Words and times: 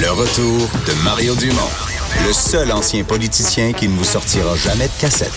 Le 0.00 0.10
retour 0.12 0.68
de 0.86 1.04
Mario 1.04 1.34
Dumont, 1.34 1.70
le 2.24 2.32
seul 2.32 2.70
ancien 2.70 3.02
politicien 3.02 3.72
qui 3.72 3.88
ne 3.88 3.96
vous 3.96 4.04
sortira 4.04 4.54
jamais 4.54 4.86
de 4.86 5.00
cassette. 5.00 5.32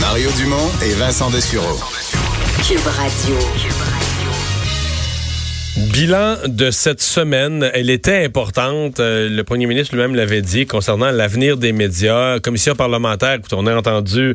Mario 0.00 0.30
Dumont 0.36 0.68
et 0.84 0.92
Vincent 0.94 1.30
Dessureau. 1.30 1.78
Cube 2.66 2.84
Radio. 2.86 3.36
Bilan 5.92 6.38
de 6.48 6.72
cette 6.72 7.00
semaine, 7.00 7.70
elle 7.72 7.90
était 7.90 8.24
importante. 8.24 8.98
Euh, 8.98 9.28
le 9.28 9.44
premier 9.44 9.66
ministre 9.66 9.94
lui-même 9.94 10.16
l'avait 10.16 10.42
dit 10.42 10.66
concernant 10.66 11.12
l'avenir 11.12 11.56
des 11.56 11.72
médias. 11.72 12.40
Commission 12.40 12.74
parlementaire, 12.74 13.34
écoute, 13.34 13.52
on 13.52 13.68
a 13.68 13.76
entendu 13.76 14.34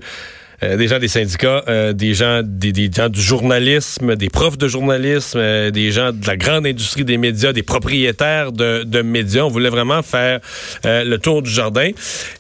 euh, 0.64 0.76
des 0.76 0.88
gens 0.88 0.98
des 0.98 1.08
syndicats, 1.08 1.64
euh, 1.68 1.94
des 1.94 2.16
gens 2.16 2.42
des, 2.44 2.72
des, 2.72 2.90
gens 2.92 3.10
du 3.10 3.22
journalisme, 3.22 4.16
des 4.16 4.30
profs 4.30 4.58
de 4.58 4.68
journalisme, 4.68 5.38
euh, 5.38 5.70
des 5.70 5.92
gens 5.92 6.12
de 6.12 6.26
la 6.26 6.36
grande 6.36 6.66
industrie 6.66 7.06
des 7.06 7.18
médias, 7.18 7.54
des 7.54 7.62
propriétaires 7.62 8.52
de, 8.52 8.84
de 8.84 9.04
médias. 9.04 9.44
On 9.44 9.50
voulait 9.50 9.70
vraiment 9.70 10.02
faire 10.02 10.40
le 10.84 11.18
tour 11.18 11.44
du 11.44 11.52
jardin. 11.52 11.92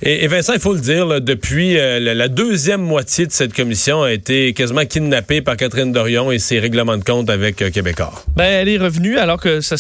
Et, 0.02 0.24
et, 0.24 0.27
Vincent, 0.27 0.54
il 0.54 0.60
faut 0.60 0.74
le 0.74 0.80
dire, 0.80 1.05
là, 1.05 1.20
depuis 1.20 1.76
la, 1.76 2.00
la, 2.00 2.27
deuxième 2.27 2.82
moitié 2.82 3.27
de 3.27 3.32
cette 3.32 3.54
commission 3.54 4.02
a 4.02 4.12
été 4.12 4.54
quasiment 4.54 4.86
kidnappée 4.86 5.41
par 5.41 5.55
Catherine 5.55 5.91
Dorion 5.91 6.32
et 6.32 6.40
ses 6.40 6.60
règlements 6.60 6.98
de 6.98 7.04
compte 7.04 7.30
avec 7.30 7.58
Québécois. 7.72 8.13
Ben, 8.36 8.46
elle 8.46 8.70
est 8.70 8.77
revenue 8.77 9.18
alors 9.18 9.40
que 9.40 9.62
ça 9.62 9.76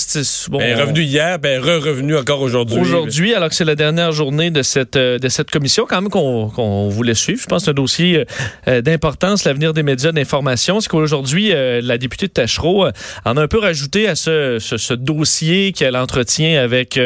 bon, 0.49 0.59
Elle 0.59 0.71
est 0.71 0.81
revenue 0.81 1.01
hier, 1.01 1.39
ben 1.39 1.59
re-revenue 1.59 2.17
encore 2.17 2.41
aujourd'hui. 2.41 2.79
Aujourd'hui, 2.79 3.33
alors 3.33 3.49
que 3.49 3.55
c'est 3.55 3.65
la 3.65 3.75
dernière 3.75 4.11
journée 4.11 4.51
de 4.51 4.61
cette 4.61 4.97
de 4.97 5.29
cette 5.29 5.49
commission, 5.49 5.85
quand 5.87 6.01
même 6.01 6.11
qu'on 6.11 6.49
qu 6.49 6.93
voulait 6.93 7.15
suivre. 7.15 7.41
Je 7.41 7.47
pense 7.47 7.63
que 7.63 7.65
c'est 7.65 7.71
un 7.71 7.73
dossier 7.73 8.17
euh, 8.19 8.25
d'importance, 8.67 9.45
l'avenir 9.45 9.73
des 9.73 9.83
médias 9.83 10.11
d'information. 10.11 10.79
C'est 10.79 10.89
qu'aujourd'hui, 10.89 11.51
euh, 11.53 11.81
la 11.83 11.97
députée 11.97 12.27
de 12.27 12.31
Tachereau 12.31 12.85
euh, 12.85 12.91
en 13.25 13.37
a 13.37 13.41
un 13.41 13.47
peu 13.47 13.59
rajouté 13.59 14.07
à 14.07 14.15
ce, 14.15 14.57
ce, 14.59 14.77
ce 14.77 14.93
dossier 14.93 15.71
qu'elle 15.71 15.95
entretient 15.95 16.61
avec 16.61 16.99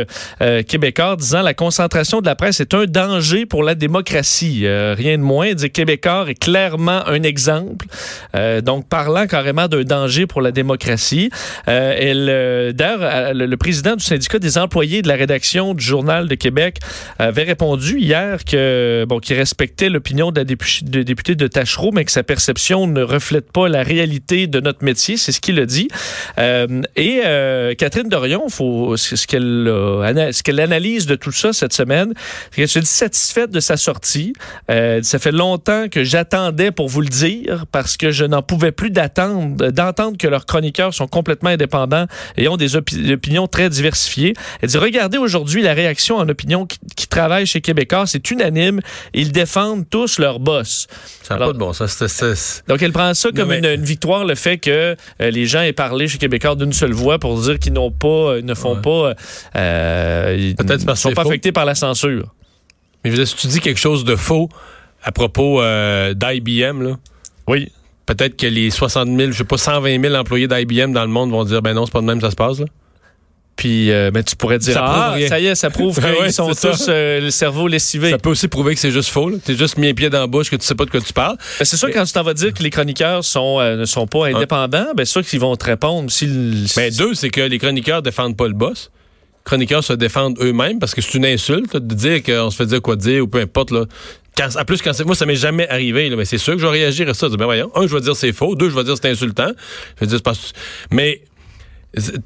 Québécois, 0.68 1.16
disant 1.18 1.42
la 1.42 1.54
concentration 1.54 2.22
de 2.22 2.26
la 2.26 2.36
presse 2.36 2.60
est 2.60 2.74
un 2.74 2.86
danger 2.86 3.46
pour 3.46 3.64
la 3.64 3.76
démocratie? 3.76 4.66
rien 4.68 5.18
de 5.18 5.24
moins. 5.24 5.54
Dit 5.54 5.70
Québécois 5.70 6.26
est 6.28 6.36
clairement 6.36 7.08
un 7.08 7.24
exemple. 7.24 7.86
donc, 8.64 8.88
parlant 8.88 9.28
carrément 9.28 9.68
d'un 9.68 9.84
danger 9.84 10.26
pour 10.26 10.42
la 10.42 10.52
démocratie. 10.52 11.30
d'ailleurs, 11.68 13.34
le, 13.34 13.46
le, 13.46 13.58
président 13.58 13.96
du 13.96 14.04
syndicat 14.04 14.40
des 14.40 14.58
employés 14.58 15.02
de 15.02 15.08
la 15.08 15.16
rédaction 15.16 15.74
du 15.74 15.84
Journal 15.84 16.28
de 16.28 16.36
Québec 16.36 16.80
avait 17.20 17.44
répondu 17.44 18.00
hier 18.00 18.44
que 18.46 19.06
bon, 19.08 19.20
qu'il 19.20 19.36
respectait 19.36 19.90
l'opinion 19.90 20.32
de 20.32 20.40
la 20.40 20.46
députée 20.46 21.11
de 21.16 21.48
Tachereau, 21.48 21.92
mais 21.92 22.06
que 22.06 22.12
sa 22.12 22.24
perception 22.24 22.88
ne 22.88 23.04
reflète 23.04 23.52
pas 23.52 23.70
la 23.70 23.84
réalité 23.84 24.48
de 24.48 24.60
notre 24.60 24.84
métier. 24.84 25.18
C'est 25.18 25.32
ce 25.32 25.40
qu'il 25.40 25.60
a 25.60 25.66
dit. 25.66 25.88
Euh, 26.38 26.82
et 26.96 27.22
euh, 27.26 27.74
Catherine 27.76 28.10
Dorion, 28.10 28.50
faut, 28.50 28.98
ce 28.98 29.28
qu'elle 29.28 29.68
euh, 29.68 30.32
ce 30.32 30.44
qu'elle 30.44 30.60
analyse 30.60 31.06
de 31.06 31.16
tout 31.16 31.32
ça 31.32 31.54
cette 31.54 31.74
semaine, 31.74 32.14
c'est 32.50 32.58
qu'elle 32.58 32.68
se 32.68 32.80
dit 32.80 32.86
satisfaite 32.86 33.52
de 33.52 33.60
sa 33.60 33.78
sortie. 33.78 34.34
Euh, 34.70 35.02
ça 35.04 35.20
fait 35.20 35.32
longtemps 35.32 35.88
que 35.90 36.04
j'attendais 36.04 36.72
pour 36.72 36.88
vous 36.88 37.02
le 37.02 37.10
dire 37.10 37.66
parce 37.72 37.98
que 37.98 38.12
je 38.12 38.26
n'en 38.26 38.42
pouvais 38.42 38.72
plus 38.72 38.90
d'attendre 38.90 39.72
d'entendre 39.72 40.18
que 40.18 40.28
leurs 40.28 40.46
chroniqueurs 40.46 40.94
sont 40.94 41.08
complètement 41.08 41.50
indépendants 41.50 42.06
et 42.38 42.48
ont 42.48 42.58
des 42.58 42.76
opi 42.76 43.12
opinions 43.12 43.48
très 43.48 43.70
diversifiées. 43.70 44.34
Elle 44.62 44.70
dit 44.70 44.78
regardez 44.78 45.18
aujourd'hui 45.18 45.62
la 45.62 45.74
réaction 45.74 46.18
en 46.18 46.28
opinion 46.30 46.66
qui, 46.66 46.80
qui 46.96 47.08
travaille 47.08 47.46
chez 47.46 47.62
Québécois, 47.62 48.08
c'est 48.08 48.32
unanime. 48.32 48.82
Ils 49.14 49.32
défendent 49.32 49.88
tous 49.90 50.20
leur 50.20 50.40
boss. 50.40 50.88
Ça 51.24 51.36
n'a 51.36 51.46
pas 51.46 51.54
de 51.54 51.58
bon 51.58 51.74
sens. 51.74 52.64
Donc, 52.68 52.82
elle 52.82 52.92
prend 52.92 53.14
ça 53.14 53.30
comme 53.32 53.50
mais... 53.50 53.60
une, 53.60 53.66
une, 53.66 53.84
victoire, 53.84 54.26
le 54.26 54.36
fait 54.36 54.58
que 54.58 54.96
euh, 55.22 55.32
les 55.32 55.46
gens 55.46 55.62
aient 55.62 55.74
parlé 55.74 56.08
chez 56.08 56.18
Québécois 56.18 56.56
d'une 56.56 56.74
seule 56.74 56.94
voix 56.94 57.20
pour 57.20 57.40
dire 57.40 57.60
qu'ils 57.60 57.74
n'ont 57.74 57.92
pas, 57.92 58.08
euh, 58.08 58.42
ne 58.42 58.54
font 58.54 58.76
ouais. 58.76 58.82
pas, 58.82 59.14
euh, 59.56 60.36
ils 60.38 60.66
ne 60.66 60.96
sont 60.96 61.12
pas 61.12 61.24
faux. 61.24 61.30
affectés 61.30 61.52
par 61.52 61.66
la 61.66 61.76
censure. 61.76 62.34
Mais 63.04 63.26
si 63.26 63.36
tu 63.36 63.48
dis 63.48 63.60
quelque 63.60 63.80
chose 63.80 64.06
de 64.06 64.16
faux 64.16 64.50
à 65.04 65.12
propos 65.12 65.62
euh, 65.62 66.14
d'IBM, 66.14 66.82
là, 66.82 66.98
oui. 67.48 67.72
Peut-être 68.06 68.36
que 68.36 68.48
les 68.48 68.72
60 68.72 69.08
000, 69.08 69.32
je 69.32 69.38
sais 69.38 69.44
pas, 69.44 69.58
120 69.58 70.02
000 70.02 70.16
employés 70.16 70.48
d'IBM 70.48 70.92
dans 70.92 71.04
le 71.04 71.08
monde 71.08 71.32
vont 71.32 71.44
dire, 71.46 71.62
ben 71.62 71.74
non, 71.74 71.86
c'est 71.86 71.94
pas 71.94 72.02
de 72.02 72.06
même 72.06 72.20
ça 72.20 72.32
se 72.32 72.36
passe, 72.36 72.60
là. 72.60 72.66
Puis, 73.56 73.92
euh, 73.92 74.12
ben, 74.12 74.24
tu 74.24 74.36
pourrais 74.36 74.58
dire, 74.58 74.74
ça 74.74 74.84
ah, 74.84 75.18
ça 75.28 75.40
y 75.40 75.46
est, 75.46 75.56
ça 75.56 75.70
prouve 75.70 75.94
qu'ils 76.00 76.22
ouais, 76.22 76.32
sont 76.32 76.50
tous 76.50 76.86
euh, 76.88 77.20
le 77.20 77.30
cerveau 77.30 77.68
lessivé. 77.68 78.10
Ça 78.10 78.18
peut 78.18 78.30
aussi 78.30 78.48
prouver 78.48 78.74
que 78.74 78.80
c'est 78.80 78.92
juste 78.92 79.10
faux. 79.10 79.32
Tu 79.46 79.52
es 79.52 79.56
juste 79.56 79.78
mis 79.78 79.90
un 79.90 79.94
pied 79.94 80.10
dans 80.10 80.22
la 80.22 80.28
bouche, 80.28 80.50
que 80.50 80.56
tu 80.56 80.66
sais 80.66 80.76
pas 80.76 80.86
de 80.86 80.90
quoi 80.90 81.02
tu 81.02 81.14
parles. 81.14 81.38
Ben, 81.60 81.66
c'est 81.66 81.78
sûr, 81.78 81.90
Mais... 81.90 81.94
quand 81.94 82.06
tu 82.06 82.14
t'en 82.14 82.24
vas 82.24 82.34
dire 82.34 82.54
que 82.54 82.64
les 82.64 82.70
chroniqueurs 82.70 83.24
sont, 83.24 83.60
euh, 83.60 83.76
ne 83.76 83.86
sont 83.86 84.08
pas 84.08 84.28
indépendants, 84.28 84.88
ben, 84.96 85.06
c'est 85.06 85.12
sûr 85.12 85.24
qu'ils 85.24 85.40
vont 85.40 85.56
te 85.56 85.66
répondre. 85.66 86.10
Si 86.10 86.26
ben, 86.76 86.92
deux, 86.92 87.14
c'est 87.14 87.30
que 87.30 87.42
les 87.42 87.60
chroniqueurs 87.60 88.02
défendent 88.02 88.38
pas 88.38 88.48
le 88.48 88.54
boss. 88.54 88.90
Les 88.94 89.50
chroniqueurs 89.50 89.84
se 89.84 89.94
défendent 89.94 90.38
eux-mêmes 90.42 90.80
parce 90.80 90.96
que 90.96 91.02
c'est 91.02 91.16
une 91.16 91.26
insulte 91.26 91.74
là, 91.74 91.80
de 91.80 91.94
dire 91.94 92.24
qu'on 92.24 92.50
se 92.50 92.56
fait 92.56 92.66
dire 92.66 92.82
quoi 92.82 92.96
dire 92.96 93.24
ou 93.24 93.28
peu 93.28 93.40
importe. 93.40 93.72
Là. 93.72 93.86
Quand, 94.38 94.48
en 94.58 94.66
plus, 94.66 94.82
quand 94.82 94.98
moi, 95.06 95.16
ça 95.16 95.26
m'est 95.26 95.36
jamais 95.36 95.68
arrivé, 95.68 96.10
là, 96.10 96.16
mais 96.16 96.26
c'est 96.26 96.38
sûr 96.38 96.54
que 96.54 96.60
je 96.60 96.66
vais 96.66 96.72
réagir 96.72 97.10
à 97.10 97.14
ça. 97.14 97.28
ben 97.30 97.46
voyons, 97.46 97.70
un, 97.76 97.86
je 97.86 97.94
vais 97.94 98.02
dire 98.02 98.16
c'est 98.16 98.32
faux. 98.32 98.56
Deux, 98.56 98.70
je 98.70 98.76
vais 98.76 98.84
dire 98.84 98.96
c'est 98.96 99.10
insultant. 99.10 99.52
Je 99.98 100.06
vais 100.06 100.08
dire, 100.08 100.22
pas... 100.22 100.34
Mais 100.90 101.22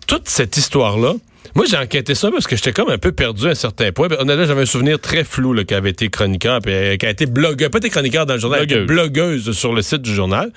toute 0.08 0.28
cette 0.30 0.58
histoire-là, 0.58 1.14
moi, 1.56 1.66
j'ai 1.70 1.78
enquêté 1.78 2.16
ça 2.16 2.30
parce 2.32 2.48
que 2.48 2.56
j'étais 2.56 2.74
comme 2.74 2.90
un 2.90 2.98
peu 2.98 3.14
perdu 3.14 3.48
à 3.48 3.52
un 3.52 3.56
certain 3.56 3.92
point. 3.92 4.10
Honnêtement, 4.20 4.46
j'avais 4.46 4.64
un 4.64 4.66
souvenir 4.66 5.00
très 5.00 5.24
flou 5.24 5.54
là, 5.54 5.64
qui 5.64 5.74
avait 5.74 5.92
été 5.92 6.10
chroniqueur, 6.10 6.60
puis 6.60 6.74
euh, 6.74 6.98
qui 6.98 7.06
a 7.06 7.10
été 7.10 7.28
blogueur, 7.28 7.70
pas 7.70 7.78
été 7.78 7.90
chroniqueur 7.90 8.26
dans 8.26 8.34
le 8.34 8.40
journal, 8.40 8.66
blogueuse. 8.66 8.88
blogueuse 8.88 9.52
sur 9.52 9.74
le 9.74 9.82
site 9.82 10.02
du 10.02 10.14
journal. 10.14 10.52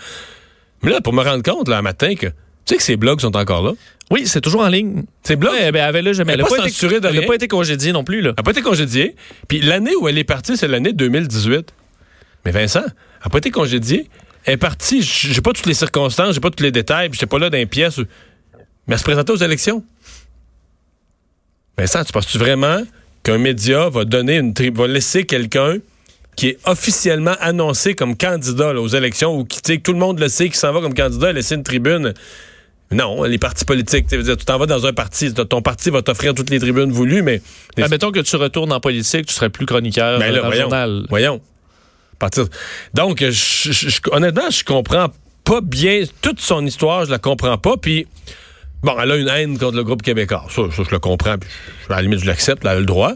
Mais 0.82 0.90
là, 0.90 1.00
pour 1.00 1.12
me 1.12 1.22
rendre 1.22 1.42
compte, 1.42 1.68
là, 1.68 1.78
un 1.78 1.82
matin, 1.82 2.14
que 2.16 2.26
tu 2.26 2.34
sais 2.64 2.76
que 2.76 2.82
ces 2.82 2.96
blogs 2.96 3.20
sont 3.20 3.36
encore 3.36 3.62
là? 3.62 3.72
Oui, 4.10 4.26
c'est 4.26 4.40
toujours 4.40 4.62
en 4.62 4.68
ligne. 4.68 5.04
Ces 5.22 5.36
blogs? 5.36 5.52
Ouais, 5.52 5.70
ben, 5.70 5.92
là, 5.92 6.12
jamais. 6.12 6.32
Elle 6.32 6.40
n'a 6.40 6.44
pas, 6.46 6.56
pas, 6.56 6.68
été, 6.68 7.00
de 7.00 7.06
elle 7.06 7.26
pas 7.26 7.34
été 7.34 7.48
congédiée 7.48 7.92
non 7.92 8.04
plus. 8.04 8.20
Là. 8.20 8.30
Elle 8.30 8.34
n'a 8.38 8.42
pas 8.42 8.50
été 8.50 8.62
congédiée. 8.62 9.14
Puis 9.46 9.60
l'année 9.60 9.94
où 9.94 10.08
elle 10.08 10.18
est 10.18 10.24
partie, 10.24 10.56
c'est 10.56 10.68
l'année 10.68 10.92
2018. 10.92 11.72
Mais 12.44 12.50
Vincent, 12.50 12.80
elle 12.84 12.92
n'a 13.24 13.30
pas 13.30 13.38
été 13.38 13.50
congédiée. 13.50 14.08
Elle 14.44 14.54
est 14.54 14.56
partie, 14.56 15.02
j'ai 15.02 15.40
pas 15.42 15.52
toutes 15.52 15.66
les 15.66 15.74
circonstances, 15.74 16.34
j'ai 16.34 16.40
pas 16.40 16.50
tous 16.50 16.62
les 16.62 16.72
détails, 16.72 17.10
puis 17.10 17.18
j'étais 17.18 17.28
pas 17.28 17.38
là 17.38 17.50
dans 17.50 17.58
les 17.58 17.66
pièces. 17.66 18.00
Mais 18.88 18.94
elle 18.94 18.98
se 18.98 19.04
présentait 19.04 19.32
aux 19.32 19.36
élections. 19.36 19.84
Vincent, 21.76 22.02
tu 22.04 22.12
penses-tu 22.12 22.38
vraiment 22.38 22.82
qu'un 23.22 23.38
média 23.38 23.88
va 23.88 24.04
donner 24.04 24.38
une 24.38 24.52
va 24.74 24.86
laisser 24.88 25.24
quelqu'un 25.24 25.76
qui 26.34 26.48
est 26.48 26.58
officiellement 26.64 27.34
annoncé 27.40 27.94
comme 27.94 28.16
candidat 28.16 28.72
là, 28.72 28.80
aux 28.80 28.88
élections 28.88 29.36
ou 29.36 29.44
qui, 29.44 29.60
que 29.60 29.74
tout 29.82 29.92
le 29.92 29.98
monde 29.98 30.18
le 30.18 30.28
sait, 30.28 30.48
qui 30.48 30.56
s'en 30.56 30.72
va 30.72 30.80
comme 30.80 30.94
candidat, 30.94 31.32
laisser 31.32 31.54
une 31.54 31.64
tribune? 31.64 32.14
Non, 32.90 33.24
les 33.24 33.38
partis 33.38 33.64
politiques, 33.64 34.06
tu 34.06 34.36
t'en 34.36 34.58
vas 34.58 34.66
dans 34.66 34.86
un 34.86 34.92
parti, 34.92 35.34
ton 35.34 35.60
parti 35.60 35.90
va 35.90 36.00
t'offrir 36.00 36.34
toutes 36.34 36.48
les 36.48 36.58
tribunes 36.58 36.90
voulues, 36.90 37.22
mais... 37.22 37.42
Admettons 37.76 38.10
que 38.12 38.20
tu 38.20 38.36
retournes 38.36 38.72
en 38.72 38.80
politique, 38.80 39.26
tu 39.26 39.34
serais 39.34 39.50
plus 39.50 39.66
chroniqueur 39.66 40.18
ben 40.18 40.32
là, 40.32 40.40
dans 40.40 40.46
voyons, 40.46 40.52
le 40.52 40.60
journal. 40.62 41.06
Voyons. 41.10 41.40
Partir. 42.18 42.46
Donc, 42.94 43.20
je, 43.20 43.30
je, 43.30 44.00
honnêtement, 44.10 44.48
je 44.48 44.64
comprends 44.64 45.08
pas 45.44 45.60
bien 45.60 46.04
toute 46.22 46.40
son 46.40 46.64
histoire, 46.64 47.04
je 47.04 47.10
la 47.10 47.18
comprends 47.18 47.58
pas, 47.58 47.76
puis... 47.76 48.06
Bon, 48.82 48.94
elle 49.02 49.10
a 49.10 49.16
une 49.16 49.28
haine 49.28 49.58
contre 49.58 49.76
le 49.76 49.84
groupe 49.84 50.02
québécois. 50.02 50.44
Ça, 50.50 50.62
ça 50.74 50.82
je 50.86 50.90
le 50.90 50.98
comprends. 50.98 51.36
Puis, 51.38 51.48
à 51.90 51.96
la 51.96 52.02
limite, 52.02 52.20
je 52.20 52.26
l'accepte. 52.26 52.62
Elle 52.64 52.70
a 52.70 52.78
le 52.78 52.86
droit. 52.86 53.14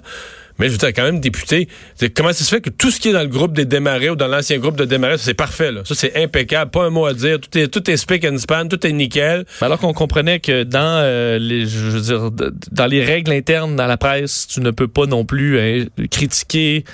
Mais 0.59 0.67
je 0.67 0.73
veux 0.73 0.79
dire, 0.79 0.89
quand 0.89 1.05
même 1.05 1.21
députée. 1.21 1.69
Comment 2.15 2.33
ça 2.33 2.45
se 2.45 2.51
fait 2.51 2.61
que 2.61 2.71
tout 2.71 2.91
ce 2.91 3.01
qui 3.01 3.09
est 3.09 3.13
dans 3.13 3.23
le 3.23 3.29
groupe 3.29 3.53
des 3.53 3.65
démarrés 3.65 4.11
ou 4.11 4.17
dans 4.17 4.29
l'ancien 4.29 4.59
groupe 4.59 4.77
de 4.77 4.85
démarrés, 4.85 5.19
c'est 5.19 5.35
parfait, 5.35 5.73
là. 5.73 5.83
Ça, 5.85 5.95
c'est 5.95 6.23
impeccable. 6.23 6.71
Pas 6.71 6.85
un 6.85 6.91
mot 6.91 7.07
à 7.07 7.15
dire. 7.15 7.41
Tout 7.41 7.57
est, 7.59 7.69
tout 7.69 7.91
est 7.91 7.97
speak 7.97 8.25
and 8.25 8.39
span. 8.39 8.69
Tout 8.69 8.87
est 8.87 8.93
nickel. 8.93 9.45
Alors 9.61 9.79
qu'on 9.79 9.93
comprenait 9.93 10.41
que 10.41 10.65
dans 10.65 11.01
euh, 11.03 11.39
les, 11.39 11.67
je 11.67 11.79
veux 11.79 12.01
dire, 12.01 12.31
dans 12.71 12.87
les 12.87 13.05
règles 13.05 13.33
internes 13.33 13.77
dans 13.77 13.87
la 13.87 13.97
presse, 13.97 14.47
tu 14.47 14.61
ne 14.61 14.71
peux 14.71 14.89
pas 14.89 15.07
non 15.07 15.25
plus 15.25 15.59
hein, 15.59 15.87
critiquer 16.11 16.85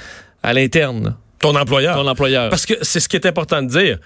à 0.42 0.52
l'interne. 0.52 1.16
Ton 1.40 1.54
employeur. 1.54 1.96
Ton 1.96 2.06
employeur. 2.06 2.50
Parce 2.50 2.66
que 2.66 2.74
c'est 2.82 3.00
ce 3.00 3.08
qui 3.08 3.16
est 3.16 3.26
important 3.26 3.62
de 3.62 3.68
dire 3.68 3.98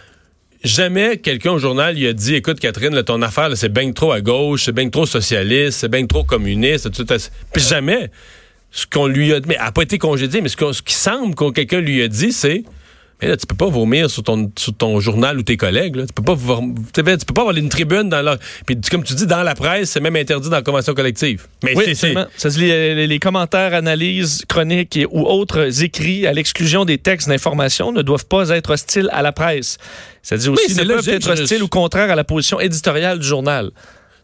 jamais 0.64 1.16
quelqu'un 1.16 1.52
au 1.52 1.58
journal 1.58 1.94
lui 1.96 2.06
a 2.06 2.12
dit 2.12 2.34
écoute 2.34 2.60
Catherine 2.60 2.94
là, 2.94 3.02
ton 3.02 3.20
affaire 3.22 3.56
c'est 3.56 3.72
bien 3.72 3.90
trop 3.92 4.12
à 4.12 4.20
gauche 4.20 4.64
c'est 4.64 4.72
bien 4.72 4.88
trop 4.88 5.06
socialiste 5.06 5.80
c'est 5.80 5.88
bien 5.88 6.06
trop 6.06 6.25
communiste 6.25 6.90
tout, 6.92 7.04
tout, 7.04 7.14
puis 7.52 7.62
jamais 7.62 8.10
ce 8.70 8.87
qu'on 8.87 9.06
lui 9.06 9.32
a 9.32 9.40
mais 9.46 9.54
elle 9.54 9.66
a 9.66 9.72
pas 9.72 9.82
été 9.82 9.98
congédiée 9.98 10.40
mais 10.40 10.48
ce, 10.48 10.56
qu 10.56 10.72
ce 10.72 10.82
qui 10.82 10.94
semble 10.94 11.34
que 11.34 11.50
quelqu'un 11.50 11.81
lui 11.81 12.02
a 12.02 12.08
dit 12.08 12.32
c'est 12.32 12.62
mais 13.22 13.28
là, 13.28 13.36
tu 13.36 13.46
peux 13.46 13.54
pas 13.54 13.69
vomir 13.69 14.10
sur 14.10 14.24
ton, 14.24 14.50
sur 14.58 14.76
ton 14.76 14.98
journal 14.98 15.38
ou 15.38 15.44
tes 15.44 15.56
collègues. 15.56 15.94
Là. 15.94 16.06
Tu 16.06 16.12
peux 16.12 16.24
pas 16.24 16.34
tu 16.34 17.02
peux 17.24 17.34
pas 17.34 17.42
avoir 17.42 17.56
une 17.56 17.69
tribune 17.69 18.08
dans 18.08 18.20
la. 18.20 18.36
Puis 18.66 18.76
comme 18.90 19.04
tu 19.04 19.14
dis, 19.14 19.26
dans 19.26 19.44
la 19.44 19.54
presse, 19.54 19.90
c'est 19.90 20.00
même 20.00 20.16
interdit 20.16 20.50
dans 20.50 20.56
la 20.56 20.62
convention 20.62 20.92
collective. 20.92 21.46
Mais 21.62 21.74
oui, 21.76 21.94
c'est 21.94 22.14
ça 22.36 22.50
se 22.50 22.58
les, 22.58 23.06
les, 23.06 23.19
commentaires, 23.20 23.74
analyses, 23.74 24.44
chroniques 24.48 24.96
et, 24.96 25.06
ou 25.06 25.24
autres 25.24 25.84
écrits 25.84 26.26
à 26.26 26.32
l'exclusion 26.32 26.84
des 26.84 26.98
textes 26.98 27.28
d'information 27.28 27.92
ne 27.92 28.02
doivent 28.02 28.26
pas 28.26 28.48
être 28.48 28.70
hostiles 28.70 29.08
à 29.12 29.22
la 29.22 29.30
presse. 29.30 29.78
Ça 30.22 30.36
dit 30.36 30.48
aussi 30.48 30.75
ne 30.75 30.84
peuvent 30.84 31.08
être 31.08 31.30
hostiles 31.30 31.58
je... 31.58 31.62
ou 31.62 31.68
contraires 31.68 32.10
à 32.10 32.16
la 32.16 32.25
position 32.25 32.58
éditoriale 32.58 33.20
du 33.20 33.26
journal. 33.26 33.70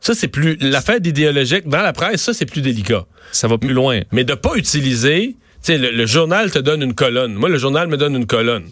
Ça, 0.00 0.14
c'est 0.14 0.28
plus. 0.28 0.56
L'affaire 0.60 1.00
d'idéologique 1.00 1.68
dans 1.68 1.82
la 1.82 1.92
presse, 1.92 2.22
ça, 2.22 2.32
c'est 2.32 2.46
plus 2.46 2.62
délicat. 2.62 3.04
Ça 3.30 3.46
va 3.46 3.58
plus 3.58 3.74
loin. 3.74 4.00
Mais 4.10 4.24
de 4.24 4.34
pas 4.34 4.56
utiliser. 4.56 5.36
Tu 5.62 5.72
sais, 5.72 5.78
le, 5.78 5.90
le 5.90 6.06
journal 6.06 6.50
te 6.50 6.58
donne 6.58 6.82
une 6.82 6.94
colonne. 6.94 7.34
Moi, 7.34 7.48
le 7.48 7.58
journal 7.58 7.86
me 7.86 7.96
donne 7.96 8.16
une 8.16 8.26
colonne. 8.26 8.64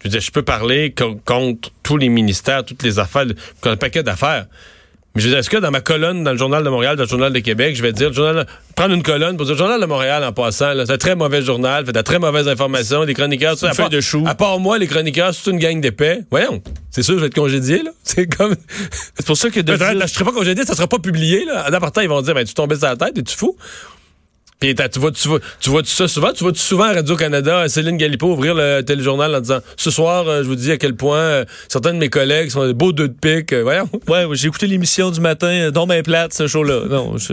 Je 0.00 0.08
veux 0.08 0.10
dire, 0.10 0.20
je 0.20 0.30
peux 0.30 0.42
parler 0.42 0.92
co 0.92 1.16
contre 1.24 1.70
tous 1.82 1.96
les 1.96 2.08
ministères, 2.08 2.64
toutes 2.64 2.82
les 2.82 2.98
affaires, 2.98 3.26
un 3.64 3.76
paquet 3.76 4.02
d'affaires. 4.02 4.46
Mais 5.14 5.22
je 5.22 5.26
veux 5.26 5.32
dire, 5.32 5.40
est-ce 5.40 5.50
que 5.50 5.56
dans 5.56 5.72
ma 5.72 5.80
colonne, 5.80 6.22
dans 6.22 6.30
le 6.30 6.38
Journal 6.38 6.62
de 6.62 6.68
Montréal, 6.70 6.96
dans 6.96 7.02
le 7.02 7.08
Journal 7.08 7.32
de 7.32 7.38
Québec, 7.40 7.74
je 7.74 7.82
vais 7.82 7.92
dire, 7.92 8.10
le 8.10 8.14
journal, 8.14 8.46
prendre 8.76 8.94
une 8.94 9.02
colonne 9.02 9.36
pour 9.36 9.44
dire, 9.44 9.54
le 9.54 9.58
Journal 9.58 9.80
de 9.80 9.86
Montréal, 9.86 10.22
en 10.22 10.32
passant, 10.32 10.72
c'est 10.86 10.92
un 10.92 10.98
très 10.98 11.16
mauvais 11.16 11.42
journal, 11.42 11.84
fait 11.84 11.92
de 11.92 12.00
très 12.00 12.20
mauvaises 12.20 12.46
informations, 12.46 13.02
les 13.02 13.12
chroniqueurs, 13.14 13.58
ça, 13.58 13.70
à, 13.70 13.74
feuille 13.74 13.88
de 13.88 14.00
chou. 14.00 14.22
à 14.26 14.36
part 14.36 14.60
moi, 14.60 14.78
les 14.78 14.86
chroniqueurs, 14.86 15.34
c'est 15.34 15.50
une 15.50 15.58
gang 15.58 15.80
d'épais. 15.80 16.20
Voyons, 16.30 16.62
c'est 16.92 17.02
sûr, 17.02 17.14
je 17.14 17.20
vais 17.20 17.26
être 17.26 17.34
congédié, 17.34 17.82
là. 17.82 17.90
C'est 18.04 18.26
comme... 18.26 18.54
C'est 19.14 19.26
pour 19.26 19.36
ça 19.36 19.50
que 19.50 19.60
de 19.60 19.76
dire- 19.76 19.94
là, 19.94 20.06
je 20.06 20.12
serai 20.12 20.24
pas 20.24 20.32
congédié, 20.32 20.64
ça 20.64 20.74
sera 20.74 20.86
pas 20.86 20.98
publié, 20.98 21.44
là. 21.44 21.66
En 21.68 21.80
partant, 21.80 22.00
ils 22.02 22.08
vont 22.08 22.22
dire, 22.22 22.34
ben, 22.34 22.44
tu 22.44 22.54
tombais 22.54 22.76
sur 22.76 22.86
la 22.86 22.96
tête, 22.96 23.18
et 23.18 23.22
tu 23.22 23.36
fou? 23.36 23.56
Puis 24.60 24.74
tu 24.74 24.98
vois, 24.98 25.10
tu 25.10 25.26
vois, 25.26 25.40
tu 25.58 25.70
vois 25.70 25.80
ça 25.84 26.06
souvent? 26.06 26.32
Tu 26.34 26.44
vois 26.44 26.52
souvent 26.54 26.84
à 26.84 26.92
Radio-Canada, 26.92 27.66
Céline 27.68 27.96
Galipo 27.96 28.30
ouvrir 28.30 28.54
le 28.54 28.82
téléjournal 28.82 29.34
en 29.34 29.40
disant 29.40 29.60
Ce 29.78 29.90
soir, 29.90 30.28
euh, 30.28 30.42
je 30.42 30.48
vous 30.48 30.54
dis 30.54 30.70
à 30.70 30.76
quel 30.76 30.94
point 30.94 31.16
euh, 31.16 31.44
certains 31.68 31.94
de 31.94 31.98
mes 31.98 32.10
collègues 32.10 32.50
sont 32.50 32.66
des 32.66 32.74
beaux 32.74 32.92
deux 32.92 33.08
de 33.08 33.14
pique. 33.14 33.54
Euh, 33.54 33.62
voyons. 33.62 33.88
Ouais, 34.06 34.26
j'ai 34.32 34.48
écouté 34.48 34.66
l'émission 34.66 35.10
du 35.10 35.20
matin, 35.20 35.48
euh, 35.48 35.70
dont 35.70 35.86
ben 35.86 36.02
plate, 36.02 36.34
ce 36.34 36.46
show-là. 36.46 36.82
Non, 36.90 37.16
je... 37.16 37.32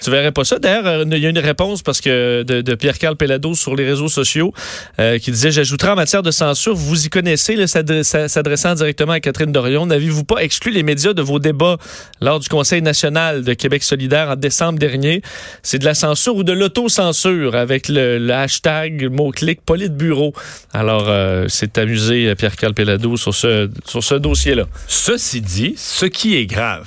Tu 0.00 0.10
verrais 0.10 0.32
pas 0.32 0.44
ça. 0.44 0.58
D'ailleurs, 0.58 0.86
euh, 0.86 1.04
il 1.10 1.18
y 1.18 1.26
a 1.26 1.28
une 1.28 1.38
réponse 1.38 1.82
parce 1.82 2.00
que 2.00 2.42
de, 2.42 2.74
Pierre-Carl 2.74 3.16
Pellado 3.16 3.54
sur 3.54 3.76
les 3.76 3.86
réseaux 3.86 4.08
sociaux 4.08 4.52
euh, 4.98 5.18
qui 5.18 5.30
disait 5.30 5.50
J'ajouterai 5.50 5.92
en 5.92 5.96
matière 5.96 6.22
de 6.22 6.30
censure, 6.30 6.74
vous 6.74 7.06
y 7.06 7.08
connaissez, 7.08 7.66
s'adressant 7.66 8.74
directement 8.74 9.12
à 9.12 9.20
Catherine 9.20 9.52
Dorion, 9.52 9.86
n'avez-vous 9.86 10.24
pas 10.24 10.42
exclu 10.42 10.72
les 10.72 10.82
médias 10.82 11.12
de 11.12 11.22
vos 11.22 11.38
débats 11.38 11.76
lors 12.20 12.40
du 12.40 12.48
Conseil 12.48 12.82
national 12.82 13.44
de 13.44 13.54
Québec 13.54 13.82
solidaire 13.82 14.30
en 14.30 14.36
décembre 14.36 14.78
dernier? 14.78 15.22
C'est 15.62 15.78
de 15.78 15.84
la 15.84 15.94
censure 15.94 16.36
ou 16.36 16.44
de 16.44 16.52
l'autocensure 16.52 17.54
avec 17.54 17.88
le, 17.88 18.30
hashtag 18.32 19.10
mot-clic 19.10 19.60
Politburo. 19.60 20.32
Alors, 20.72 21.06
euh, 21.08 21.46
c'est 21.48 21.78
amusé 21.78 22.34
Pierre-Carl 22.34 22.74
Pellado 22.74 23.16
sur 23.16 23.34
ce, 23.34 23.70
sur 23.84 24.02
ce 24.02 24.14
dossier-là. 24.14 24.64
Ceci 24.88 25.40
dit, 25.40 25.74
ce 25.76 26.06
qui 26.06 26.36
est 26.36 26.46
grave, 26.46 26.86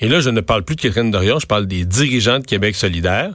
et 0.00 0.08
là, 0.08 0.20
je 0.20 0.30
ne 0.30 0.40
parle 0.40 0.62
plus 0.64 0.76
de 0.76 0.80
Catherine 0.80 1.10
Dorion, 1.10 1.38
je 1.38 1.46
parle 1.46 1.66
des 1.66 1.84
dirigeants 1.84 2.38
de 2.40 2.44
Québec 2.46 2.74
solidaire. 2.74 3.34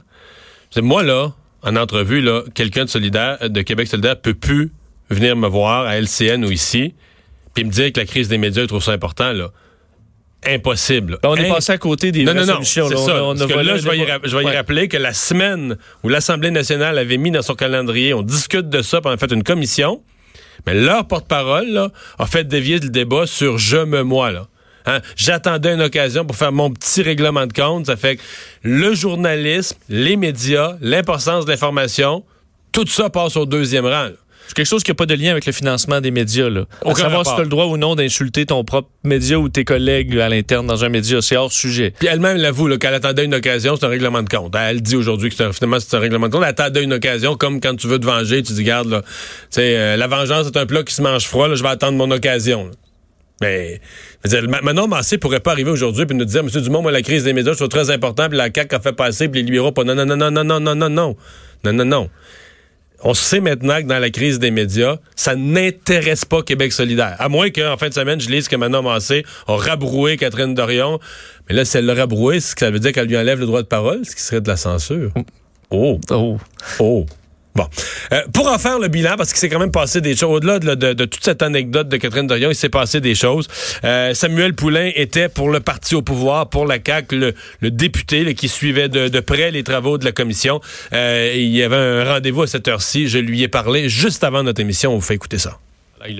Moi, 0.76 1.02
là, 1.02 1.32
en 1.62 1.76
entrevue, 1.76 2.20
là, 2.20 2.42
quelqu'un 2.54 2.84
de 2.84 2.90
solidaire, 2.90 3.38
de 3.50 3.62
Québec 3.62 3.88
solidaire 3.88 4.20
peut 4.20 4.34
plus 4.34 4.72
venir 5.10 5.36
me 5.36 5.48
voir 5.48 5.86
à 5.86 5.96
LCN 5.98 6.44
ou 6.44 6.50
ici, 6.50 6.94
puis 7.54 7.64
me 7.64 7.70
dire 7.70 7.92
que 7.92 8.00
la 8.00 8.06
crise 8.06 8.28
des 8.28 8.38
médias, 8.38 8.62
je 8.62 8.68
trouve 8.68 8.82
ça 8.82 8.92
important, 8.92 9.32
là. 9.32 9.48
Impossible. 10.46 11.18
Ben, 11.22 11.28
on 11.28 11.36
est 11.36 11.48
passé 11.48 11.72
à 11.72 11.78
côté 11.78 12.12
des 12.12 12.24
non, 12.24 12.32
non, 12.32 12.46
non, 12.46 12.54
solutions. 12.54 12.88
là. 12.88 12.96
On 12.98 13.06
ça. 13.06 13.24
on 13.24 13.30
a 13.32 13.38
Parce 13.40 13.52
que 13.52 13.58
là, 13.58 13.76
je 13.76 13.86
vais, 13.88 13.96
y, 13.96 14.00
débat. 14.00 14.12
ra- 14.14 14.18
je 14.24 14.36
vais 14.36 14.42
y 14.42 14.46
Ouais. 14.46 14.56
rappeler 14.56 14.88
que 14.88 14.96
la 14.96 15.12
semaine 15.12 15.76
où 16.02 16.08
l'Assemblée 16.08 16.50
nationale 16.50 16.96
avait 16.96 17.18
mis 17.18 17.30
dans 17.30 17.42
son 17.42 17.54
calendrier, 17.54 18.14
on 18.14 18.22
discute 18.22 18.70
de 18.70 18.80
ça, 18.80 19.02
puis 19.02 19.10
on 19.10 19.14
a 19.14 19.18
fait 19.18 19.32
une 19.32 19.42
commission, 19.42 20.02
mais 20.66 20.72
leur 20.72 21.06
porte-parole 21.06 21.90
a 22.18 22.26
fait 22.26 22.44
dévier 22.48 22.78
le 22.78 22.88
débat 22.88 23.26
sur 23.26 23.58
je 23.58 23.76
me 23.84 24.02
moi. 24.02 24.30
Là. 24.32 24.46
Hein? 24.96 25.00
J'attendais 25.16 25.74
une 25.74 25.82
occasion 25.82 26.24
pour 26.24 26.36
faire 26.36 26.52
mon 26.52 26.70
petit 26.70 27.02
règlement 27.02 27.46
de 27.46 27.52
compte. 27.52 27.86
Ça 27.86 27.96
fait 27.96 28.16
que 28.16 28.22
le 28.62 28.94
journalisme, 28.94 29.76
les 29.88 30.16
médias, 30.16 30.76
l'importance 30.80 31.44
de 31.44 31.50
l'information, 31.50 32.24
tout 32.72 32.86
ça 32.86 33.10
passe 33.10 33.36
au 33.36 33.46
deuxième 33.46 33.84
rang. 33.84 34.04
là. 34.04 34.10
C'est 34.48 34.54
quelque 34.54 34.66
chose 34.66 34.82
qui 34.82 34.90
n'a 34.90 34.96
pas 34.96 35.06
de 35.06 35.14
lien 35.14 35.30
avec 35.30 35.46
le 35.46 35.52
financement 35.52 36.00
des 36.00 36.10
médias. 36.10 36.48
Là. 36.48 36.64
À 36.84 36.92
savoir 36.96 37.18
rapport. 37.18 37.26
si 37.26 37.34
tu 37.36 37.40
as 37.40 37.44
le 37.44 37.48
droit 37.50 37.66
ou 37.66 37.76
non 37.76 37.94
d'insulter 37.94 38.46
ton 38.46 38.64
propre 38.64 38.88
média 39.04 39.38
ou 39.38 39.48
tes 39.48 39.64
collègues 39.64 40.18
à 40.18 40.28
l'interne 40.28 40.66
dans 40.66 40.84
un 40.84 40.88
média. 40.88 41.22
C'est 41.22 41.36
hors 41.36 41.52
sujet. 41.52 41.92
Puis 41.96 42.08
elle-même 42.08 42.36
l'avoue 42.36 42.66
là, 42.66 42.76
qu'elle 42.76 42.94
attendait 42.94 43.24
une 43.24 43.34
occasion, 43.36 43.76
c'est 43.78 43.86
un 43.86 43.90
règlement 43.90 44.24
de 44.24 44.28
compte. 44.28 44.52
Elle 44.56 44.82
dit 44.82 44.96
aujourd'hui 44.96 45.30
que 45.30 45.36
c'est 45.36 45.44
un- 45.44 45.52
finalement 45.52 45.78
c'est 45.78 45.94
un 45.96 46.00
règlement 46.00 46.26
de 46.26 46.32
compte. 46.32 46.42
Elle 46.42 46.48
attendait 46.48 46.82
une 46.82 46.94
occasion, 46.94 47.36
comme 47.36 47.60
quand 47.60 47.76
tu 47.76 47.86
veux 47.86 48.00
te 48.00 48.06
venger, 48.06 48.42
tu 48.42 48.52
dis 48.54 48.64
garde 48.64 48.88
là, 48.88 49.02
euh, 49.58 49.96
la 49.96 50.06
vengeance 50.08 50.46
c'est 50.46 50.56
un 50.58 50.66
plat 50.66 50.82
qui 50.82 50.94
se 50.94 51.02
mange 51.02 51.26
froid. 51.28 51.46
Là, 51.46 51.54
je 51.54 51.62
vais 51.62 51.68
attendre 51.68 51.96
mon 51.96 52.10
occasion. 52.10 52.64
là. 52.66 52.72
Mais 53.40 53.80
veux 54.24 54.28
dire, 54.40 54.48
Ma- 54.50 54.60
Manon 54.60 54.86
Massé 54.86 55.16
pourrait 55.18 55.40
pas 55.40 55.52
arriver 55.52 55.70
aujourd'hui 55.70 56.04
puis 56.06 56.16
nous 56.16 56.24
dire 56.24 56.44
Monsieur 56.44 56.60
Dumont, 56.60 56.82
moi 56.82 56.92
la 56.92 57.02
crise 57.02 57.24
des 57.24 57.32
médias, 57.32 57.52
je 57.52 57.56
trouve 57.56 57.68
très 57.68 57.90
important, 57.90 58.28
puis 58.28 58.36
la 58.36 58.50
CAQ 58.54 58.74
a 58.76 58.80
fait 58.80 58.92
passer, 58.92 59.28
puis 59.28 59.40
les 59.40 59.46
libéraux 59.46 59.72
pas. 59.72 59.84
Non 59.84 59.94
non 59.94 60.04
non 60.04 60.16
non 60.16 60.30
non 60.30 60.44
non 60.44 60.60
non 60.60 60.74
non 60.74 60.88
non 60.90 61.16
non 61.64 61.72
non 61.72 61.84
non. 61.84 62.10
On 63.02 63.14
sait 63.14 63.40
maintenant 63.40 63.78
que 63.78 63.86
dans 63.86 63.98
la 63.98 64.10
crise 64.10 64.38
des 64.38 64.50
médias, 64.50 64.96
ça 65.16 65.34
n'intéresse 65.34 66.26
pas 66.26 66.42
Québec 66.42 66.70
solidaire. 66.70 67.16
À 67.18 67.30
moins 67.30 67.48
qu'en 67.48 67.78
fin 67.78 67.88
de 67.88 67.94
semaine, 67.94 68.20
je 68.20 68.28
lise 68.28 68.46
que 68.46 68.56
Manon 68.56 68.82
Massé 68.82 69.24
a 69.46 69.56
rabroué 69.56 70.18
Catherine 70.18 70.54
Dorion. 70.54 71.00
Mais 71.48 71.54
là, 71.54 71.64
si 71.64 71.78
elle 71.78 71.86
l'a 71.86 71.94
rabroué, 71.94 72.40
c'est 72.40 72.52
que 72.54 72.60
ça 72.60 72.70
veut 72.70 72.78
dire 72.78 72.92
qu'elle 72.92 73.06
lui 73.08 73.16
enlève 73.16 73.40
le 73.40 73.46
droit 73.46 73.62
de 73.62 73.66
parole, 73.66 74.04
ce 74.04 74.14
qui 74.14 74.20
serait 74.20 74.42
de 74.42 74.48
la 74.48 74.58
censure. 74.58 75.12
Oh, 75.70 75.98
Oh. 76.10 76.36
oh. 76.78 77.06
Bon. 77.54 77.66
Euh, 78.12 78.22
pour 78.32 78.48
en 78.48 78.58
faire 78.58 78.78
le 78.78 78.88
bilan, 78.88 79.16
parce 79.16 79.30
qu'il 79.30 79.38
s'est 79.38 79.48
quand 79.48 79.58
même 79.58 79.72
passé 79.72 80.00
des 80.00 80.14
choses, 80.14 80.36
au-delà 80.36 80.58
de, 80.58 81.04
toute 81.04 81.24
cette 81.24 81.42
anecdote 81.42 81.88
de 81.88 81.96
Catherine 81.96 82.26
Dorion, 82.26 82.50
il 82.50 82.54
s'est 82.54 82.68
passé 82.68 83.00
des 83.00 83.14
choses. 83.14 83.48
Euh, 83.84 84.14
Samuel 84.14 84.54
Poulain 84.54 84.90
était 84.94 85.28
pour 85.28 85.50
le 85.50 85.60
parti 85.60 85.94
au 85.94 86.02
pouvoir, 86.02 86.48
pour 86.48 86.66
la 86.66 86.78
CAQ, 86.84 87.34
le, 87.60 87.70
député 87.70 88.34
qui 88.34 88.48
suivait 88.48 88.88
de, 88.88 89.08
de 89.08 89.20
près 89.20 89.50
les 89.50 89.64
travaux 89.64 89.98
de 89.98 90.04
la 90.04 90.12
commission. 90.12 90.60
Euh, 90.92 91.32
il 91.34 91.48
y 91.48 91.62
avait 91.62 91.76
un 91.76 92.04
rendez-vous 92.04 92.42
à 92.42 92.46
cette 92.46 92.68
heure-ci. 92.68 93.08
Je 93.08 93.18
lui 93.18 93.42
ai 93.42 93.48
parlé 93.48 93.88
juste 93.88 94.22
avant 94.24 94.42
notre 94.42 94.60
émission. 94.60 94.92
On 94.92 94.96
vous 94.96 95.00
fait 95.00 95.14
écouter 95.14 95.38
ça. 95.38 95.58